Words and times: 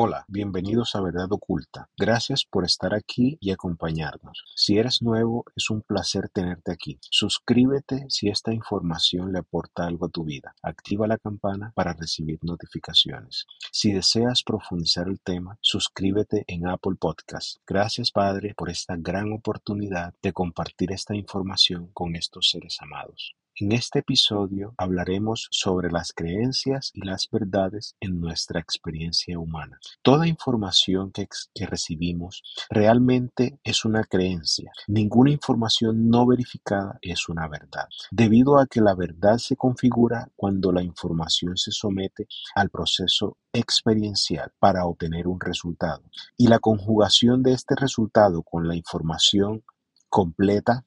Hola, 0.00 0.24
bienvenidos 0.28 0.94
a 0.94 1.00
Verdad 1.00 1.32
Oculta. 1.32 1.88
Gracias 1.98 2.44
por 2.44 2.64
estar 2.64 2.94
aquí 2.94 3.36
y 3.40 3.50
acompañarnos. 3.50 4.44
Si 4.54 4.78
eres 4.78 5.02
nuevo, 5.02 5.44
es 5.56 5.70
un 5.70 5.82
placer 5.82 6.28
tenerte 6.28 6.70
aquí. 6.70 7.00
Suscríbete 7.10 8.06
si 8.08 8.28
esta 8.28 8.52
información 8.52 9.32
le 9.32 9.40
aporta 9.40 9.88
algo 9.88 10.06
a 10.06 10.08
tu 10.08 10.22
vida. 10.22 10.54
Activa 10.62 11.08
la 11.08 11.18
campana 11.18 11.72
para 11.74 11.94
recibir 11.94 12.38
notificaciones. 12.42 13.46
Si 13.72 13.90
deseas 13.90 14.44
profundizar 14.44 15.08
el 15.08 15.18
tema, 15.18 15.58
suscríbete 15.60 16.44
en 16.46 16.68
Apple 16.68 16.94
Podcast. 16.96 17.56
Gracias, 17.66 18.12
Padre, 18.12 18.54
por 18.56 18.70
esta 18.70 18.94
gran 18.96 19.32
oportunidad 19.32 20.14
de 20.22 20.32
compartir 20.32 20.92
esta 20.92 21.16
información 21.16 21.90
con 21.92 22.14
estos 22.14 22.50
seres 22.50 22.76
amados. 22.80 23.34
En 23.60 23.72
este 23.72 23.98
episodio 23.98 24.72
hablaremos 24.78 25.48
sobre 25.50 25.90
las 25.90 26.12
creencias 26.12 26.92
y 26.94 27.04
las 27.04 27.28
verdades 27.28 27.96
en 27.98 28.20
nuestra 28.20 28.60
experiencia 28.60 29.36
humana. 29.36 29.80
Toda 30.00 30.28
información 30.28 31.10
que, 31.10 31.26
recibimos 31.66 32.44
realmente 32.70 33.58
es 33.64 33.84
una 33.84 34.04
creencia. 34.04 34.70
Ninguna 34.86 35.32
información 35.32 36.08
no 36.08 36.24
verificada 36.24 37.00
es 37.02 37.28
una 37.28 37.48
verdad, 37.48 37.88
debido 38.12 38.60
a 38.60 38.68
que 38.68 38.80
la 38.80 38.94
verdad 38.94 39.38
se 39.38 39.56
configura 39.56 40.30
cuando 40.36 40.70
la 40.70 40.84
información 40.84 41.56
se 41.56 41.72
somete 41.72 42.28
al 42.54 42.70
proceso 42.70 43.38
experiencial 43.52 44.52
para 44.60 44.86
obtener 44.86 45.26
un 45.26 45.40
resultado. 45.40 46.04
Y 46.36 46.46
la 46.46 46.60
conjugación 46.60 47.42
de 47.42 47.54
este 47.54 47.74
resultado 47.74 48.44
con 48.44 48.68
la 48.68 48.76
información 48.76 49.64
completa 50.08 50.84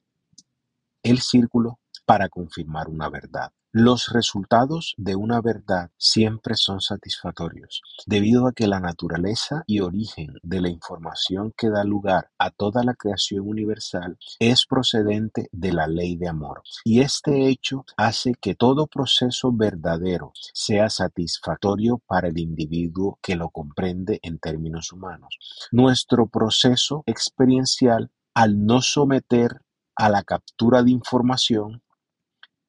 el 1.03 1.20
círculo 1.20 1.80
para 2.12 2.28
confirmar 2.28 2.90
una 2.90 3.10
verdad. 3.10 3.54
Los 3.72 4.10
resultados 4.10 4.96
de 4.98 5.16
una 5.16 5.40
verdad 5.40 5.92
siempre 5.96 6.56
son 6.58 6.82
satisfactorios, 6.82 7.82
debido 8.06 8.48
a 8.48 8.52
que 8.52 8.68
la 8.68 8.82
naturaleza 8.82 9.64
y 9.66 9.80
origen 9.80 10.34
de 10.44 10.60
la 10.60 10.68
información 10.68 11.53
que 11.56 11.70
da 11.70 11.86
lugar 11.86 12.30
a 12.38 12.52
toda 12.52 12.84
la 12.84 12.95
creación 12.95 13.48
universal 13.48 14.18
es 14.40 14.66
procedente 14.66 15.48
de 15.53 15.72
la 15.72 15.88
ley 15.88 16.18
de 16.18 16.28
amor. 16.28 16.64
Y 16.84 17.00
este 17.00 17.48
hecho 17.48 17.86
hace 17.95 18.34
que 18.34 18.56
todo 18.56 18.88
proceso 18.88 19.53
verdadero 19.53 20.34
sea 20.53 20.90
satisfactorio 20.90 22.02
para 22.08 22.28
el 22.28 22.40
individuo 22.40 23.20
que 23.22 23.38
lo 23.38 23.52
comprende 23.52 24.20
en 24.22 24.38
términos 24.38 24.92
humanos. 24.92 25.38
Nuestro 25.72 26.28
proceso 26.28 27.03
experiencial, 27.06 28.12
al 28.34 28.66
no 28.66 28.81
someter 28.81 29.62
a 29.96 30.09
la 30.09 30.23
captura 30.23 30.84
de 30.84 30.92
información, 30.92 31.81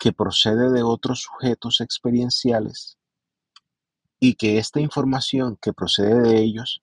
que 0.03 0.13
procede 0.13 0.73
de 0.73 0.83
otros 0.83 1.21
sujetos 1.21 1.81
experienciales 1.81 2.99
y 4.19 4.35
que 4.35 4.59
esta 4.59 4.81
información 4.81 5.57
que 5.63 5.73
procede 5.73 6.21
de 6.23 6.41
ellos 6.41 6.83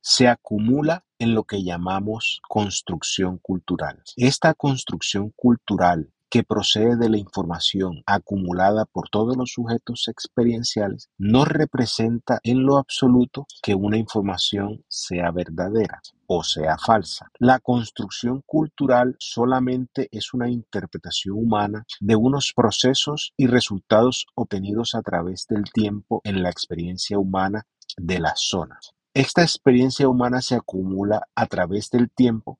se 0.00 0.28
acumula 0.28 1.04
en 1.18 1.34
lo 1.34 1.44
que 1.44 1.62
llamamos 1.62 2.40
construcción 2.48 3.36
cultural. 3.36 4.02
Esta 4.16 4.54
construcción 4.54 5.30
cultural 5.36 6.10
que 6.34 6.42
procede 6.42 6.96
de 6.96 7.08
la 7.08 7.16
información 7.16 8.02
acumulada 8.06 8.86
por 8.86 9.08
todos 9.08 9.36
los 9.36 9.52
sujetos 9.52 10.08
experienciales 10.08 11.08
no 11.16 11.44
representa 11.44 12.40
en 12.42 12.66
lo 12.66 12.78
absoluto 12.78 13.46
que 13.62 13.76
una 13.76 13.98
información 13.98 14.84
sea 14.88 15.30
verdadera 15.30 16.02
o 16.26 16.42
sea 16.42 16.76
falsa. 16.76 17.30
La 17.38 17.60
construcción 17.60 18.42
cultural 18.46 19.14
solamente 19.20 20.08
es 20.10 20.34
una 20.34 20.50
interpretación 20.50 21.36
humana 21.36 21.86
de 22.00 22.16
unos 22.16 22.52
procesos 22.52 23.32
y 23.36 23.46
resultados 23.46 24.26
obtenidos 24.34 24.96
a 24.96 25.02
través 25.02 25.46
del 25.48 25.62
tiempo 25.72 26.20
en 26.24 26.42
la 26.42 26.50
experiencia 26.50 27.16
humana 27.16 27.62
de 27.96 28.18
las 28.18 28.40
zonas. 28.40 28.90
Esta 29.14 29.42
experiencia 29.42 30.08
humana 30.08 30.42
se 30.42 30.56
acumula 30.56 31.28
a 31.36 31.46
través 31.46 31.90
del 31.90 32.10
tiempo 32.10 32.58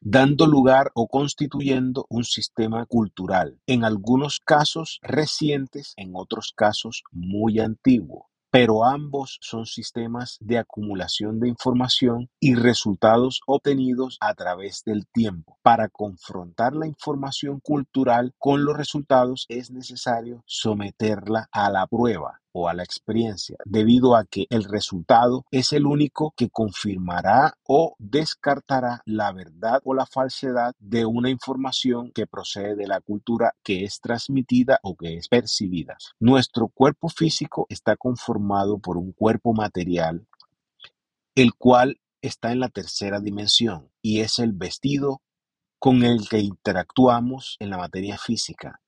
dando 0.00 0.46
lugar 0.46 0.90
o 0.94 1.08
constituyendo 1.08 2.06
un 2.08 2.24
sistema 2.24 2.86
cultural, 2.86 3.58
en 3.66 3.84
algunos 3.84 4.40
casos 4.40 4.98
recientes, 5.02 5.92
en 5.96 6.12
otros 6.14 6.52
casos 6.56 7.02
muy 7.12 7.60
antiguo 7.60 8.30
pero 8.50 8.84
ambos 8.84 9.38
son 9.40 9.64
sistemas 9.64 10.36
de 10.40 10.58
acumulación 10.58 11.38
de 11.38 11.48
información 11.48 12.28
y 12.40 12.56
resultados 12.56 13.40
obtenidos 13.46 14.18
a 14.20 14.34
través 14.34 14.82
del 14.84 15.06
tiempo. 15.06 15.58
Para 15.62 15.88
confrontar 15.88 16.74
la 16.74 16.88
información 16.88 17.60
cultural 17.60 18.34
con 18.38 18.64
los 18.64 18.76
resultados 18.76 19.46
es 19.48 19.70
necesario 19.70 20.42
someterla 20.46 21.48
a 21.52 21.70
la 21.70 21.86
prueba 21.86 22.40
o 22.52 22.68
a 22.68 22.74
la 22.74 22.82
experiencia, 22.82 23.56
debido 23.64 24.16
a 24.16 24.24
que 24.24 24.46
el 24.50 24.64
resultado 24.64 25.44
es 25.50 25.72
el 25.72 25.86
único 25.86 26.32
que 26.36 26.50
confirmará 26.50 27.54
o 27.66 27.94
descartará 27.98 29.02
la 29.04 29.32
verdad 29.32 29.80
o 29.84 29.94
la 29.94 30.06
falsedad 30.06 30.74
de 30.78 31.04
una 31.06 31.30
información 31.30 32.12
que 32.12 32.26
procede 32.26 32.76
de 32.76 32.86
la 32.86 33.00
cultura 33.00 33.54
que 33.62 33.84
es 33.84 34.00
transmitida 34.00 34.78
o 34.82 34.96
que 34.96 35.16
es 35.16 35.28
percibida. 35.28 35.96
Nuestro 36.18 36.68
cuerpo 36.68 37.08
físico 37.08 37.66
está 37.68 37.96
conformado 37.96 38.78
por 38.78 38.96
un 38.96 39.12
cuerpo 39.12 39.52
material, 39.52 40.26
el 41.34 41.54
cual 41.54 42.00
está 42.22 42.52
en 42.52 42.60
la 42.60 42.68
tercera 42.68 43.20
dimensión 43.20 43.90
y 44.02 44.20
es 44.20 44.38
el 44.38 44.52
vestido 44.52 45.22
con 45.78 46.02
el 46.02 46.28
que 46.28 46.40
interactuamos 46.40 47.56
en 47.58 47.70
la 47.70 47.78
materia 47.78 48.18
física. 48.18 48.80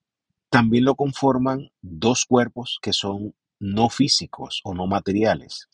También 0.51 0.85
lo 0.85 0.95
conforman 0.95 1.71
dos 1.81 2.27
cuerpos 2.27 2.79
que 2.83 2.93
son 2.93 3.35
no 3.63 3.89
físicos 3.89 4.61
o 4.65 4.75
no 4.75 4.89
materiales. 4.89 5.69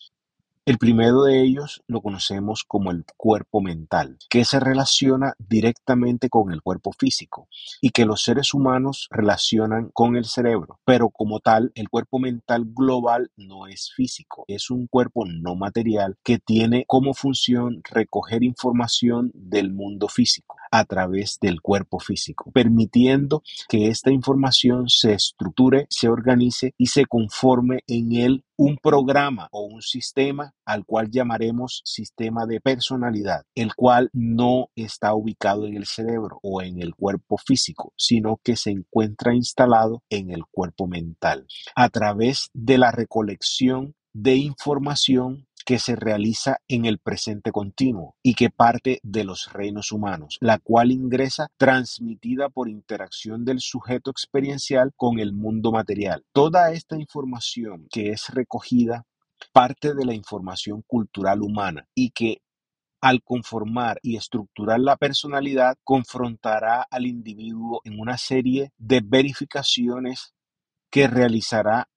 El 0.66 0.76
primero 0.76 1.22
de 1.22 1.41
ellos 1.41 1.82
lo 1.87 2.03
conocemos 2.03 2.62
como 2.62 2.91
el 2.91 3.06
cuerpo 3.16 3.62
mental, 3.62 4.19
que 4.28 4.44
se 4.44 4.60
relaciona 4.60 5.32
directamente 5.38 6.28
con 6.28 6.53
el 6.53 6.60
cuerpo 6.60 6.93
físico 6.93 7.49
y 7.81 7.88
que 7.88 8.04
los 8.04 8.22
seres 8.22 8.53
humanos 8.53 9.09
relacionan 9.10 9.88
con 9.94 10.16
el 10.16 10.26
cerebro. 10.26 10.78
Pero 10.84 11.09
como 11.09 11.41
tal, 11.41 11.72
el 11.75 11.88
cuerpo 11.88 12.19
mental 12.19 12.66
global 12.66 13.31
no 13.38 13.66
es 13.66 13.91
físico, 13.97 14.44
es 14.47 14.69
un 14.69 14.87
cuerpo 14.87 15.25
no 15.25 15.55
material 15.55 16.19
que 16.22 16.38
tiene 16.38 16.84
como 16.87 17.15
función 17.15 17.81
recoger 17.91 18.44
información 18.44 19.31
del 19.32 19.72
mundo 19.72 20.09
físico 20.09 20.57
a 20.71 20.84
través 20.84 21.39
del 21.41 21.61
cuerpo 21.61 21.99
físico, 21.99 22.51
permitiendo 22.53 23.43
que 23.69 23.89
esta 23.89 24.11
información 24.11 24.89
se 24.89 25.15
estructure, 25.15 25.87
se 25.91 26.09
organice 26.09 26.75
y 26.77 26.87
se 26.87 27.05
conforme 27.06 27.81
en 27.87 28.12
él 28.12 28.45
un 28.56 28.77
programa 28.77 29.49
o 29.53 29.62
un 29.62 29.83
sistema 29.83 30.53
al 30.65 30.84
cual 30.84 31.11
llamaremos 31.11 31.81
sistema 31.84 32.45
de 32.45 32.61
personalidad, 32.61 33.45
el 33.55 33.75
cual 33.75 34.11
no 34.12 34.71
está 34.75 35.15
ubicado 35.15 35.67
en 35.67 35.77
el 35.77 35.87
cerebro 35.87 36.41
o 36.43 36.61
en 36.61 36.83
el 36.83 36.95
cuerpo 36.95 37.37
físico, 37.39 37.93
sino 37.97 38.41
que 38.43 38.56
se 38.56 38.71
encuentra 38.71 39.35
instalado 39.35 40.03
en 40.11 40.31
el 40.31 40.45
cuerpo 40.50 40.89
mental. 40.89 41.47
A 41.77 41.89
través 41.89 42.50
de 42.53 42.79
la 42.79 42.91
recolección 42.91 43.95
de 44.12 44.37
información 44.37 45.47
que 45.69 45.79
se 45.79 45.97
realiza 45.97 46.62
en 46.67 46.87
el 46.87 46.99
presente 46.99 47.53
continuo 47.53 48.17
y 48.23 48.33
que 48.33 48.49
parte 48.49 49.01
de 49.03 49.23
los 49.25 49.53
reinos 49.53 49.93
humanos, 49.93 50.39
la 50.41 50.59
cual 50.59 50.93
ingresa 50.93 51.49
transmitida 51.59 52.49
por 52.49 52.71
interacción 52.71 53.45
del 53.45 53.61
sujeto 53.61 54.11
experiencial 54.11 54.95
con 54.97 55.19
el 55.19 55.34
mundo 55.34 55.71
material. 55.71 56.25
Toda 56.33 56.73
esta 56.73 56.97
información 56.97 57.87
que 57.91 58.12
es 58.12 58.31
recogida 58.31 59.05
parte 59.53 59.93
de 59.93 60.06
la 60.06 60.15
información 60.15 60.83
cultural 60.87 61.43
humana 61.43 61.87
y 61.95 62.12
que 62.12 62.39
al 63.03 63.23
conformar 63.23 63.99
y 64.03 64.17
estructurar 64.17 64.81
la 64.81 64.97
personalidad, 64.97 65.77
confrontará 65.85 66.87
al 66.91 67.05
individuo 67.05 67.83
en 67.85 68.00
una 68.00 68.17
serie 68.17 68.73
de 68.79 69.03
verificaciones 69.05 70.33
que 70.91 71.09
realizará 71.09 71.91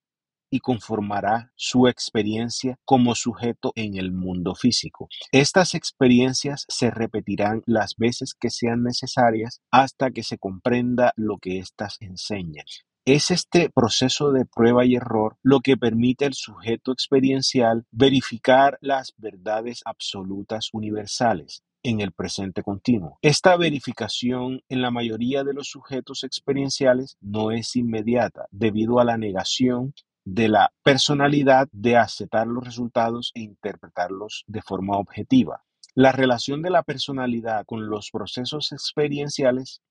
y 0.51 0.59
conformará 0.59 1.51
su 1.55 1.87
experiencia 1.87 2.77
como 2.85 3.15
sujeto 3.15 3.71
en 3.75 3.97
el 3.97 4.11
mundo 4.11 4.53
físico. 4.53 5.07
Estas 5.31 5.73
experiencias 5.73 6.65
se 6.67 6.91
repetirán 6.91 7.63
las 7.65 7.95
veces 7.95 8.35
que 8.39 8.51
sean 8.51 8.83
necesarias 8.83 9.61
hasta 9.71 10.11
que 10.11 10.21
se 10.21 10.37
comprenda 10.37 11.13
lo 11.15 11.37
que 11.39 11.57
éstas 11.57 11.97
enseñan. 12.01 12.65
Es 13.03 13.31
este 13.31 13.71
proceso 13.71 14.31
de 14.31 14.45
prueba 14.45 14.85
y 14.85 14.93
error 14.93 15.37
lo 15.41 15.61
que 15.61 15.75
permite 15.75 16.25
al 16.25 16.35
sujeto 16.35 16.91
experiencial 16.91 17.87
verificar 17.89 18.77
las 18.79 19.15
verdades 19.17 19.81
absolutas 19.85 20.69
universales 20.71 21.63
en 21.83 21.99
el 21.99 22.11
presente 22.11 22.61
continuo. 22.61 23.17
Esta 23.23 23.57
verificación 23.57 24.61
en 24.69 24.83
la 24.83 24.91
mayoría 24.91 25.43
de 25.43 25.53
los 25.53 25.67
sujetos 25.69 26.23
experienciales 26.23 27.17
no 27.21 27.49
es 27.51 27.75
inmediata 27.75 28.45
debido 28.51 28.99
a 28.99 29.03
la 29.03 29.17
negación 29.17 29.95
de 30.25 30.49
la 30.49 30.71
personalidad 30.83 31.67
de 31.71 31.97
aceptar 31.97 32.47
los 32.47 32.63
resultados 32.63 33.31
e 33.33 33.41
interpretarlos 33.41 34.43
de 34.47 34.61
forma 34.61 34.97
objetiva. 34.97 35.63
La 35.93 36.11
relación 36.11 36.61
de 36.61 36.69
la 36.69 36.83
personalidad 36.83 37.65
con 37.65 37.89
los 37.89 38.11
procesos 38.11 38.71
experienciales 38.71 39.81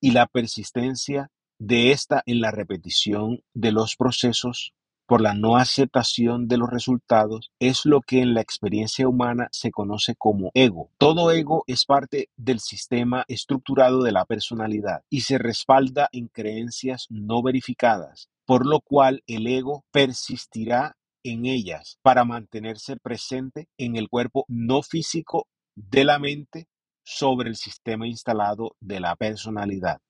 y 0.00 0.12
la 0.12 0.26
persistencia 0.26 1.30
de 1.58 1.92
esta 1.92 2.22
en 2.24 2.40
la 2.40 2.50
repetición 2.50 3.42
de 3.52 3.72
los 3.72 3.96
procesos 3.96 4.72
por 5.10 5.20
la 5.20 5.34
no 5.34 5.56
aceptación 5.56 6.46
de 6.46 6.56
los 6.56 6.70
resultados 6.70 7.50
es 7.58 7.84
lo 7.84 8.00
que 8.00 8.22
en 8.22 8.32
la 8.32 8.42
experiencia 8.42 9.08
humana 9.08 9.48
se 9.50 9.72
conoce 9.72 10.14
como 10.14 10.52
ego. 10.54 10.88
Todo 10.98 11.32
ego 11.32 11.64
es 11.66 11.84
parte 11.84 12.28
del 12.36 12.60
sistema 12.60 13.24
estructurado 13.26 14.04
de 14.04 14.12
la 14.12 14.24
personalidad 14.24 15.02
y 15.10 15.22
se 15.22 15.36
respalda 15.36 16.08
en 16.12 16.28
creencias 16.28 17.06
no 17.10 17.42
verificadas, 17.42 18.30
por 18.50 18.66
lo 18.66 18.80
cual 18.80 19.22
el 19.28 19.46
ego 19.46 19.84
persistirá 19.92 20.96
en 21.22 21.46
ellas 21.46 22.00
para 22.02 22.24
mantenerse 22.24 22.96
presente 22.96 23.68
en 23.78 23.94
el 23.94 24.08
cuerpo 24.08 24.44
no 24.48 24.82
físico 24.82 25.46
de 25.76 26.02
la 26.02 26.18
mente 26.18 26.66
sobre 27.04 27.48
el 27.48 27.54
sistema 27.54 28.08
instalado 28.08 28.74
de 28.80 28.98
la 28.98 29.14
personalidad 29.14 30.00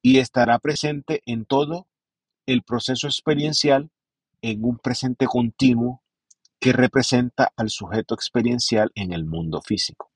y 0.00 0.20
estará 0.20 0.58
presente 0.58 1.20
en 1.26 1.44
todo 1.44 1.86
el 2.46 2.62
proceso 2.62 3.08
experiencial 3.08 3.90
en 4.40 4.64
un 4.64 4.78
presente 4.78 5.26
continuo 5.26 6.02
que 6.58 6.72
representa 6.72 7.52
al 7.58 7.68
sujeto 7.68 8.14
experiencial 8.14 8.90
en 8.94 9.12
el 9.12 9.26
mundo 9.26 9.60
físico. 9.60 10.11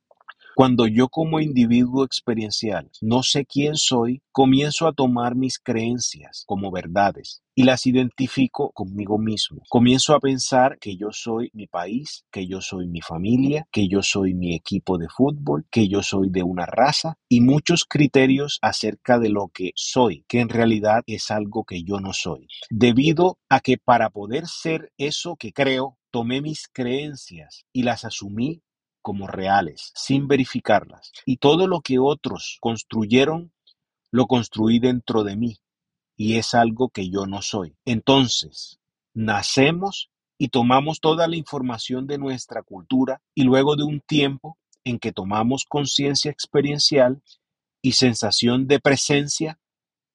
Cuando 0.57 0.87
yo 0.87 1.11
como 1.11 1.39
individuo 1.39 2.03
experiencial 2.03 2.91
no 3.03 3.23
sé 3.23 3.45
quién 3.45 3.77
soy, 3.77 4.23
comienzo 4.33 4.89
a 4.89 4.95
tomar 4.95 5.35
mis 5.35 5.59
creencias 5.59 6.45
como 6.47 6.71
verdades 6.71 7.43
y 7.55 7.65
las 7.65 7.87
identifico 7.87 8.71
conmigo 8.73 9.19
mismo. 9.19 9.61
Comienzo 9.69 10.15
a 10.15 10.21
pensar 10.21 10.79
que 10.79 10.97
yo 10.97 11.09
soy 11.13 11.51
mi 11.53 11.67
país, 11.67 12.25
que 12.31 12.47
yo 12.47 12.63
soy 12.63 12.89
mi 12.89 13.03
familia, 13.03 13.69
que 13.71 13.87
yo 13.87 14.03
soy 14.03 14.33
mi 14.33 14.55
equipo 14.55 14.97
de 14.97 15.09
fútbol, 15.11 15.67
que 15.71 15.89
yo 15.89 16.03
soy 16.03 16.31
de 16.31 16.43
una 16.43 16.65
raza 16.65 17.19
y 17.29 17.43
muchos 17.43 17.85
criterios 17.85 18.59
acerca 18.63 19.19
de 19.19 19.29
lo 19.29 19.49
que 19.53 19.73
soy, 19.75 20.25
que 20.27 20.41
en 20.41 20.49
realidad 20.49 21.03
es 21.07 21.31
algo 21.31 21.65
que 21.65 21.83
yo 21.83 22.01
no 22.01 22.15
soy. 22.15 22.49
Debido 22.71 23.37
a 23.51 23.61
que 23.61 23.77
para 23.77 24.09
poder 24.09 24.47
ser 24.47 24.91
eso 24.97 25.37
que 25.37 25.53
creo, 25.53 25.99
tomé 26.11 26.41
mis 26.41 26.67
creencias 26.73 27.67
y 27.75 27.83
las 27.83 28.07
asumí 28.07 28.63
como 29.07 29.29
reales, 29.29 29.93
sin 29.95 30.27
verificarlas. 30.27 31.13
Y 31.25 31.37
todo 31.37 31.69
lo 31.69 31.81
que 31.81 32.01
otros 32.01 32.59
construyeron, 32.61 33.53
lo 34.11 34.27
construí 34.27 34.81
dentro 34.81 35.23
de 35.23 35.37
mí, 35.37 35.59
y 36.17 36.39
es 36.39 36.55
algo 36.55 36.89
que 36.89 37.09
yo 37.09 37.25
no 37.25 37.41
soy. 37.41 37.77
Entonces, 37.85 38.81
nacemos 39.15 40.11
y 40.39 40.49
tomamos 40.49 40.99
toda 40.99 41.29
la 41.29 41.37
información 41.37 42.09
de 42.09 42.19
nuestra 42.19 42.65
cultura 42.65 43.23
y 43.33 43.45
luego 43.45 43.77
de 43.77 43.85
un 43.85 44.01
tiempo 44.01 44.59
en 44.83 44.99
que 44.99 45.13
tomamos 45.13 45.67
conciencia 45.69 46.33
experiencial 46.33 47.23
y 47.83 47.93
sensación 47.93 48.67
de 48.67 48.81
presencia, 48.81 49.61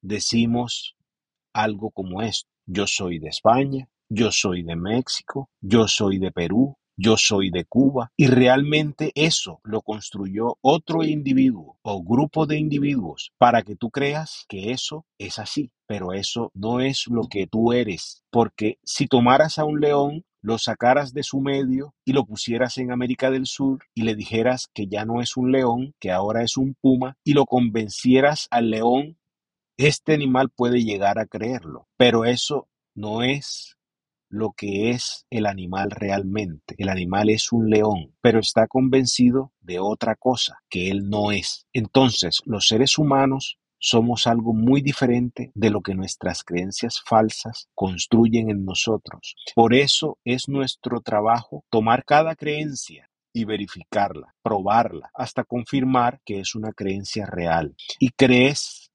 decimos 0.01 0.97
algo 1.53 1.91
como 1.91 2.21
esto. 2.21 2.49
Yo 2.65 2.87
soy 2.87 3.19
de 3.19 3.29
España, 3.29 3.87
yo 4.09 4.33
soy 4.33 4.63
de 4.63 4.75
México, 4.75 5.49
yo 5.61 5.87
soy 5.87 6.19
de 6.19 6.33
Perú, 6.33 6.75
yo 7.01 7.18
soy 7.18 7.50
de 7.50 7.65
Cuba. 7.65 8.12
Y 8.15 8.27
realmente 8.27 9.12
eso 9.15 9.59
lo 9.63 9.81
construyó 9.81 10.57
otro 10.62 11.03
individuo 11.03 11.77
o 11.81 12.03
grupo 12.03 12.45
de 12.45 12.57
individuos 12.57 13.31
para 13.38 13.63
que 13.63 13.75
tú 13.75 13.89
creas 13.89 14.45
que 14.48 14.71
eso 14.71 15.06
es 15.18 15.39
así, 15.39 15.71
pero 15.88 16.13
eso 16.13 16.51
no 16.53 16.80
es 16.80 17.07
lo 17.07 17.27
que 17.27 17.48
tú 17.48 17.74
eres, 17.74 18.24
porque 18.30 18.77
si 18.83 19.07
tomaras 19.07 19.57
a 19.59 19.65
un 19.65 19.80
león 19.80 20.24
lo 20.44 20.57
sacaras 20.57 21.13
de 21.13 21.24
su 21.24 21.39
medio 21.39 21.94
y 22.03 22.13
lo 22.13 22.25
pusieras 22.25 22.77
en 22.80 22.92
América 22.92 23.30
del 23.30 23.45
Sur 23.45 23.83
y 23.94 24.01
le 24.01 24.15
dijeras 24.15 24.69
que 24.74 24.88
ya 24.88 25.06
no 25.06 25.21
es 25.21 25.38
un 25.38 25.51
león, 25.51 25.94
que 26.00 26.12
ahora 26.12 26.44
es 26.44 26.57
un 26.57 26.75
puma, 26.81 27.15
y 27.24 27.33
lo 27.33 27.45
convencieras 27.45 28.47
al 28.50 28.71
león, 28.71 29.19
este 29.77 30.13
animal 30.13 30.50
puede 30.50 30.83
llegar 30.83 31.19
a 31.19 31.27
creerlo, 31.27 31.88
pero 31.95 32.25
eso 32.25 32.68
no 32.95 33.21
es 33.21 33.77
lo 34.31 34.54
que 34.54 34.92
es 34.92 35.25
el 35.30 35.45
animal 35.45 35.92
realmente. 35.92 36.74
El 36.78 36.89
animal 36.89 37.30
es 37.30 37.51
un 37.51 37.69
león, 37.69 38.16
pero 38.22 38.39
está 38.39 38.66
convencido 38.68 39.51
de 39.60 39.80
otra 39.80 40.16
cosa 40.16 40.60
que 40.69 40.89
él 40.89 41.10
no 41.10 41.31
es. 41.31 41.68
Entonces, 41.74 42.39
los 42.45 42.68
seres 42.68 42.98
humanos 42.98 43.60
somos 43.78 44.28
algo 44.28 44.54
muy 44.54 44.81
diferente 44.81 45.51
de 45.54 45.69
lo 45.69 45.81
que 45.81 45.95
nuestras 45.95 46.44
creencias 46.44 47.01
falsas 47.06 47.68
construyen 47.75 48.50
en 48.50 48.63
nosotros. 48.63 49.36
Por 49.54 49.74
eso 49.74 50.18
es 50.24 50.48
nuestro 50.48 51.01
trabajo 51.01 51.66
tomar 51.69 52.06
cada 52.06 52.36
creencia 52.36 53.10
y 53.33 53.45
verificarla, 53.45 54.33
probarla, 54.44 55.10
hasta 55.13 55.44
confirmar 55.44 56.22
que 56.25 56.39
es 56.39 56.56
una 56.56 56.72
creencia 56.72 57.25
real. 57.25 57.75
Y 58.00 58.10
crees 58.10 58.92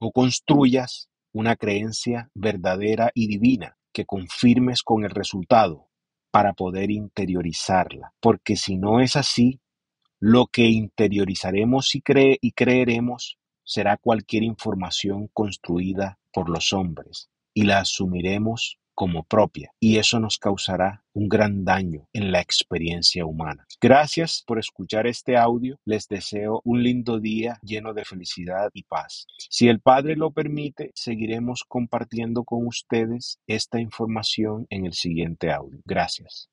o 0.00 0.10
construyas 0.10 1.08
una 1.32 1.56
creencia 1.56 2.30
verdadera 2.34 3.10
y 3.14 3.28
divina 3.28 3.76
que 3.92 4.04
confirmes 4.04 4.82
con 4.82 5.04
el 5.04 5.10
resultado 5.10 5.88
para 6.30 6.54
poder 6.54 6.90
interiorizarla, 6.90 8.14
porque 8.20 8.56
si 8.56 8.76
no 8.76 9.00
es 9.00 9.16
así, 9.16 9.60
lo 10.18 10.46
que 10.46 10.66
interiorizaremos 10.66 11.94
y, 11.94 12.02
y 12.40 12.52
creeremos 12.52 13.38
será 13.64 13.96
cualquier 13.96 14.42
información 14.42 15.28
construida 15.32 16.18
por 16.32 16.48
los 16.48 16.72
hombres 16.72 17.28
y 17.54 17.64
la 17.64 17.80
asumiremos 17.80 18.78
como 18.94 19.24
propia 19.24 19.72
y 19.80 19.98
eso 19.98 20.18
nos 20.20 20.38
causará 20.38 21.04
un 21.14 21.28
gran 21.28 21.64
daño 21.64 22.08
en 22.12 22.32
la 22.32 22.40
experiencia 22.40 23.26
humana. 23.26 23.66
Gracias 23.80 24.42
por 24.46 24.58
escuchar 24.58 25.06
este 25.06 25.36
audio. 25.36 25.78
Les 25.84 26.08
deseo 26.08 26.60
un 26.64 26.82
lindo 26.82 27.20
día 27.20 27.58
lleno 27.62 27.94
de 27.94 28.04
felicidad 28.04 28.70
y 28.72 28.84
paz. 28.84 29.26
Si 29.50 29.68
el 29.68 29.80
Padre 29.80 30.16
lo 30.16 30.30
permite, 30.30 30.92
seguiremos 30.94 31.64
compartiendo 31.66 32.44
con 32.44 32.66
ustedes 32.66 33.38
esta 33.46 33.80
información 33.80 34.66
en 34.70 34.86
el 34.86 34.92
siguiente 34.92 35.50
audio. 35.50 35.80
Gracias. 35.84 36.48